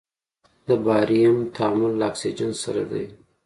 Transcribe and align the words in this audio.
د 0.67 0.69
باریم 0.85 1.35
تعامل 1.55 1.91
له 1.99 2.05
اکسیجن 2.11 2.51
سره 2.63 2.83
دی. 2.91 3.05